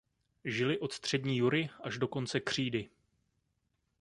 Žili 0.45 0.79
od 0.79 0.93
střední 0.93 1.37
jury 1.37 1.69
až 1.83 1.97
do 1.97 2.07
konce 2.07 2.39
křídy. 2.39 2.89